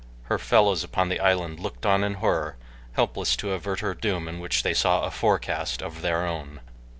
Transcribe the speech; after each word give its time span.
Her 0.23 0.39
fellows 0.39 0.83
upon 0.83 1.09
the 1.09 1.19
island 1.19 1.59
looked 1.59 1.85
on 1.85 2.03
in 2.03 2.15
horror, 2.15 2.57
helpless 2.93 3.35
to 3.35 3.51
avert 3.51 3.81
her 3.81 3.93
doom 3.93 4.27
in 4.27 4.39
which 4.39 4.63
they 4.63 4.73
saw 4.73 5.03
a 5.03 5.11
forecast 5.11 5.83
of 5.83 6.01
their 6.01 6.25
own. 6.25 6.59